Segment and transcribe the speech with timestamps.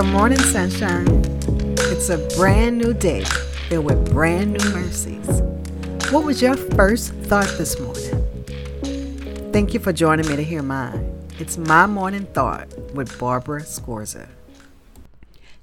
[0.00, 1.06] Good morning, sunshine.
[1.92, 3.22] It's a brand new day
[3.68, 5.42] filled with brand new mercies.
[6.10, 9.52] What was your first thought this morning?
[9.52, 11.28] Thank you for joining me to hear mine.
[11.38, 14.30] It's my morning thought with Barbara Scorza.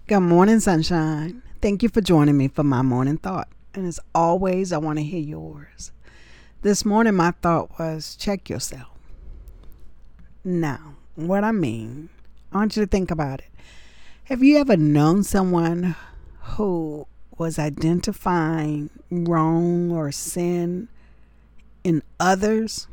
[0.06, 1.42] Good morning, sunshine.
[1.60, 3.48] Thank you for joining me for my morning thought.
[3.74, 5.92] And as always, I want to hear yours.
[6.62, 9.00] This morning, my thought was check yourself.
[10.44, 12.10] Now, what I mean,
[12.52, 13.48] I want you to think about it.
[14.28, 15.96] Have you ever known someone
[16.42, 20.90] who was identifying wrong or sin
[21.86, 22.88] in others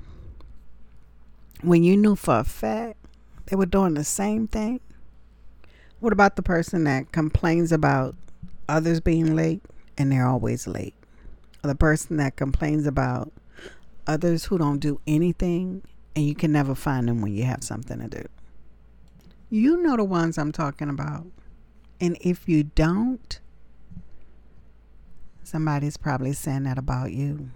[1.61, 2.98] when you knew for a fact
[3.47, 4.78] they were doing the same thing?
[5.98, 8.14] What about the person that complains about
[8.69, 9.61] others being late
[9.98, 10.95] and they're always late?
[11.64, 13.33] Or the person that complains about
[14.06, 15.83] others who don't do anything
[16.14, 18.25] and you can never find them when you have something to do?
[19.55, 21.27] You know the ones I'm talking about.
[22.00, 23.38] And if you don't,
[25.44, 27.50] somebody's probably saying that about you.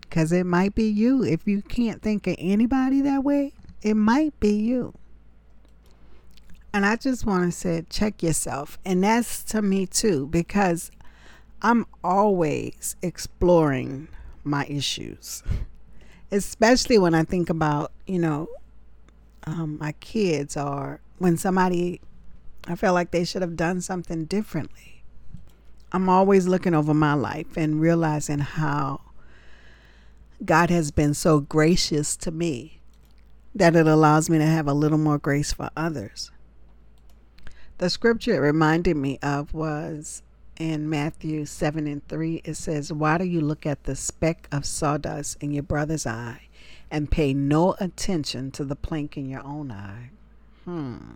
[0.00, 1.22] Because it might be you.
[1.22, 3.52] If you can't think of anybody that way,
[3.82, 4.94] it might be you.
[6.72, 8.78] And I just want to say, check yourself.
[8.82, 10.90] And that's to me too, because
[11.60, 14.08] I'm always exploring
[14.44, 15.42] my issues,
[16.32, 18.48] especially when I think about, you know,
[19.46, 22.00] um, my kids or when somebody
[22.68, 25.04] I felt like they should have done something differently.
[25.92, 29.02] I'm always looking over my life and realizing how
[30.44, 32.80] God has been so gracious to me
[33.54, 36.32] that it allows me to have a little more grace for others.
[37.78, 40.22] The scripture it reminded me of was
[40.58, 42.42] in Matthew 7 and 3.
[42.44, 46.45] It says, Why do you look at the speck of sawdust in your brother's eye
[46.90, 50.10] and pay no attention to the plank in your own eye.
[50.64, 51.14] Hmm.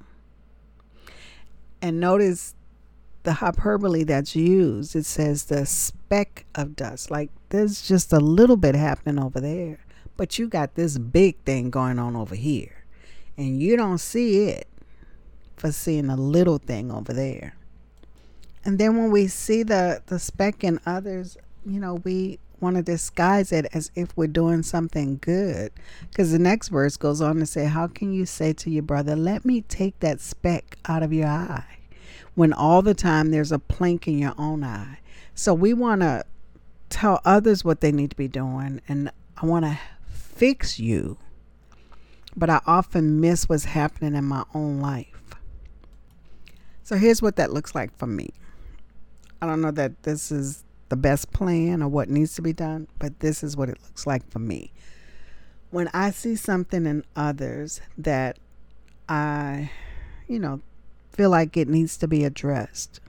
[1.82, 2.54] And notice
[3.22, 4.96] the hyperbole that's used.
[4.96, 7.10] It says the speck of dust.
[7.10, 9.80] Like there's just a little bit happening over there,
[10.16, 12.84] but you got this big thing going on over here.
[13.36, 14.68] And you don't see it
[15.56, 17.54] for seeing a little thing over there.
[18.64, 22.82] And then when we see the, the speck in others, you know, we want to
[22.82, 25.72] disguise it as if we're doing something good.
[26.08, 29.16] Because the next verse goes on to say, How can you say to your brother,
[29.16, 31.78] Let me take that speck out of your eye,
[32.34, 34.98] when all the time there's a plank in your own eye?
[35.34, 36.24] So we want to
[36.90, 39.78] tell others what they need to be doing, and I want to
[40.10, 41.16] fix you.
[42.36, 45.34] But I often miss what's happening in my own life.
[46.82, 48.30] So here's what that looks like for me.
[49.42, 52.86] I don't know that this is the best plan or what needs to be done,
[52.98, 54.72] but this is what it looks like for me.
[55.70, 58.38] When I see something in others that
[59.08, 59.70] I,
[60.28, 60.60] you know,
[61.12, 63.00] feel like it needs to be addressed,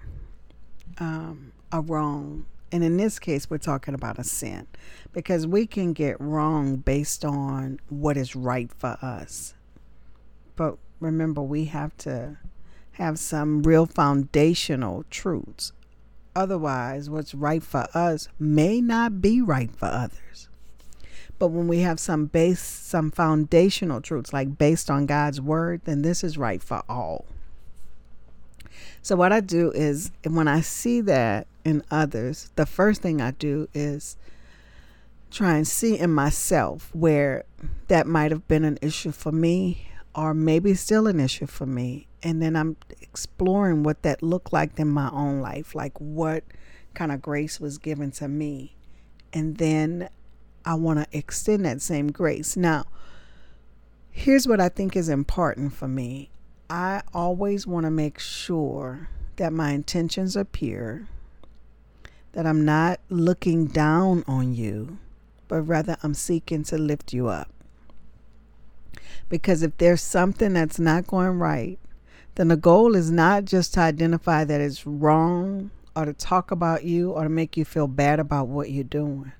[0.99, 4.67] um, a wrong, and in this case, we're talking about a sin
[5.11, 9.55] because we can get wrong based on what is right for us.
[10.55, 12.37] But remember, we have to
[12.93, 15.73] have some real foundational truths
[16.35, 20.47] Otherwise, what's right for us may not be right for others.
[21.39, 26.03] But when we have some base, some foundational truths, like based on God's word, then
[26.03, 27.25] this is right for all.
[29.01, 33.31] So, what I do is when I see that in others, the first thing I
[33.31, 34.17] do is
[35.31, 37.43] try and see in myself where
[37.87, 42.07] that might have been an issue for me or maybe still an issue for me
[42.23, 46.43] and then I'm exploring what that looked like in my own life, like what
[46.93, 48.75] kind of grace was given to me.
[49.33, 50.09] And then
[50.65, 52.55] I want to extend that same grace.
[52.55, 52.85] Now,
[54.11, 56.29] here's what I think is important for me
[56.69, 61.07] I always want to make sure that my intentions are pure,
[62.33, 64.99] that I'm not looking down on you,
[65.47, 67.49] but rather I'm seeking to lift you up.
[69.31, 71.79] Because if there's something that's not going right,
[72.35, 76.83] then the goal is not just to identify that it's wrong or to talk about
[76.83, 79.31] you or to make you feel bad about what you're doing.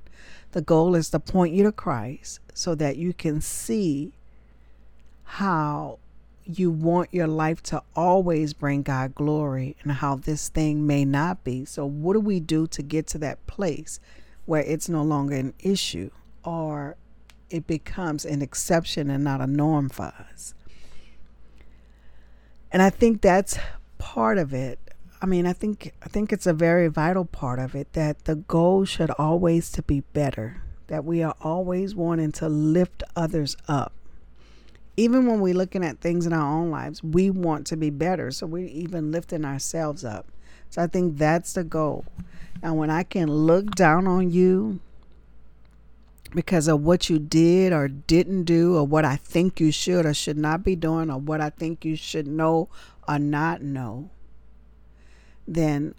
[0.53, 4.13] The goal is to point you to Christ so that you can see
[5.23, 5.99] how
[6.45, 11.43] you want your life to always bring God glory and how this thing may not
[11.43, 11.65] be.
[11.65, 13.99] So, what do we do to get to that place
[14.45, 16.11] where it's no longer an issue
[16.45, 16.95] or
[17.51, 20.53] it becomes an exception and not a norm for us?
[22.71, 23.57] and I think that's
[23.97, 24.79] part of it.
[25.21, 28.35] I mean, I think I think it's a very vital part of it that the
[28.35, 30.61] goal should always to be better.
[30.87, 33.93] That we are always wanting to lift others up.
[34.97, 38.29] even when we're looking at things in our own lives, we want to be better.
[38.29, 40.27] So we're even lifting ourselves up.
[40.69, 42.05] So I think that's the goal.
[42.61, 44.79] And when I can look down on you
[46.33, 50.13] because of what you did or didn't do, or what I think you should or
[50.13, 52.69] should not be doing, or what I think you should know
[53.07, 54.09] or not know,
[55.47, 55.93] then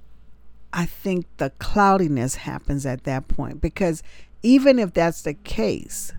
[0.73, 3.61] I think the cloudiness happens at that point.
[3.61, 4.03] Because
[4.43, 6.13] even if that's the case,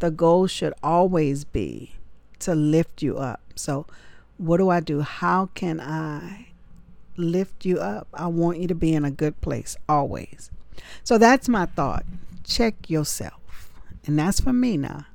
[0.00, 1.94] the goal should always be
[2.40, 3.40] to lift you up.
[3.54, 3.86] So,
[4.38, 5.00] what do I do?
[5.02, 6.48] How can I
[7.16, 8.08] lift you up?
[8.12, 10.50] I want you to be in a good place always.
[11.04, 12.04] So, that's my thought.
[12.42, 13.41] Check yourself.
[14.06, 15.06] And that's for me now.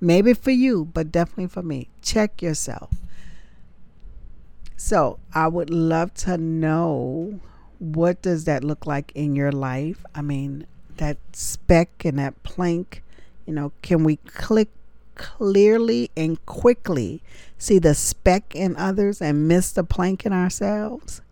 [0.00, 1.88] Maybe for you, but definitely for me.
[2.02, 2.90] Check yourself.
[4.76, 7.40] So, I would love to know
[7.78, 10.04] what does that look like in your life?
[10.14, 10.66] I mean,
[10.96, 13.02] that speck and that plank,
[13.46, 14.68] you know, can we click
[15.14, 17.22] clearly and quickly
[17.56, 21.22] see the speck in others and miss the plank in ourselves?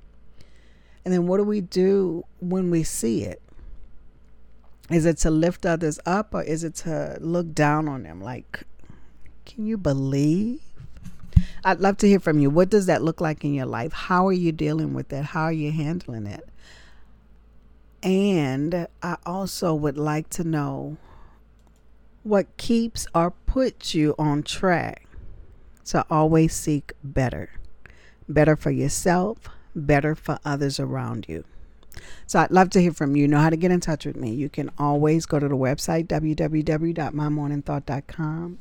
[1.04, 3.41] And then what do we do when we see it?
[4.92, 8.20] Is it to lift others up or is it to look down on them?
[8.20, 8.64] Like,
[9.46, 10.60] can you believe?
[11.64, 12.50] I'd love to hear from you.
[12.50, 13.92] What does that look like in your life?
[13.92, 15.26] How are you dealing with that?
[15.26, 16.48] How are you handling it?
[18.02, 20.96] And I also would like to know
[22.24, 25.06] what keeps or puts you on track
[25.86, 27.50] to always seek better.
[28.28, 29.38] Better for yourself,
[29.74, 31.44] better for others around you.
[32.26, 33.22] So I'd love to hear from you.
[33.22, 33.28] you.
[33.28, 34.34] Know how to get in touch with me.
[34.34, 38.50] You can always go to the website www.mymorningthought.com.
[38.50, 38.58] You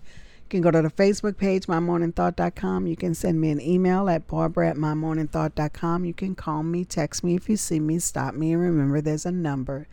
[0.50, 2.88] can go to the Facebook page, mymorningthought.com.
[2.88, 6.06] You can send me an email at barbara at mymorningthought.com.
[6.06, 9.26] You can call me, text me if you see me, stop me, and remember there's
[9.26, 9.88] a number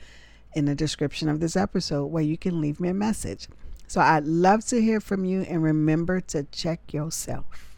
[0.55, 3.49] in the description of this episode where you can leave me a message.
[3.87, 7.77] So I'd love to hear from you and remember to check yourself.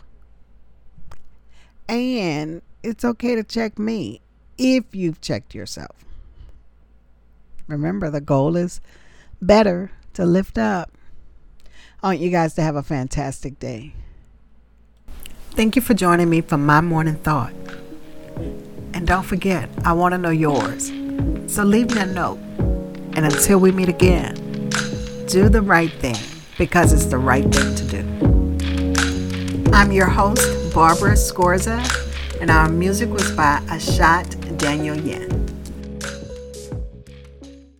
[1.88, 4.22] And it's okay to check me
[4.60, 6.04] if you've checked yourself.
[7.66, 8.82] Remember, the goal is
[9.40, 10.92] better to lift up.
[12.02, 13.94] I want you guys to have a fantastic day.
[15.52, 17.54] Thank you for joining me for my morning thought.
[18.92, 20.88] And don't forget, I want to know yours.
[21.46, 22.38] So leave me a note.
[23.14, 24.34] And until we meet again,
[25.26, 26.16] do the right thing
[26.58, 29.70] because it's the right thing to do.
[29.72, 31.80] I'm your host, Barbara Scorza,
[32.40, 35.29] and our music was by Ashat Daniel Yen.